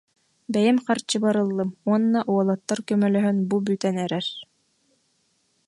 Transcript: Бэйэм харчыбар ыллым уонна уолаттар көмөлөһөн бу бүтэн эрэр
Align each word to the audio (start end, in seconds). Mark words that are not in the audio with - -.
Бэйэм 0.53 0.77
харчыбар 0.85 1.35
ыллым 1.43 1.69
уонна 1.87 2.19
уолаттар 2.31 2.79
көмөлөһөн 2.87 3.37
бу 3.49 3.57
бүтэн 3.65 3.95
эрэр 4.05 4.27